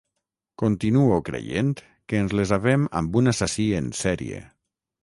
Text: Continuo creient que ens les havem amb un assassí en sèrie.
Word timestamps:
Continuo 0.61 1.19
creient 1.27 1.71
que 2.09 2.23
ens 2.25 2.35
les 2.41 2.55
havem 2.59 2.89
amb 3.03 3.21
un 3.23 3.35
assassí 3.35 3.69
en 3.83 3.97
sèrie. 4.03 4.43